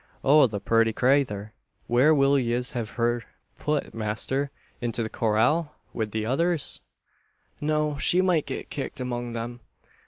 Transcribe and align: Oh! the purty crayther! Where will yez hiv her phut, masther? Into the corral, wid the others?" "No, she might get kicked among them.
Oh! 0.23 0.47
the 0.47 0.59
purty 0.59 0.93
crayther! 0.93 1.53
Where 1.85 2.11
will 2.11 2.39
yez 2.39 2.71
hiv 2.71 2.89
her 2.97 3.23
phut, 3.55 3.93
masther? 3.93 4.49
Into 4.81 5.03
the 5.03 5.11
corral, 5.11 5.75
wid 5.93 6.09
the 6.09 6.25
others?" 6.25 6.81
"No, 7.61 7.99
she 7.99 8.19
might 8.19 8.47
get 8.47 8.71
kicked 8.71 8.99
among 8.99 9.33
them. 9.33 9.59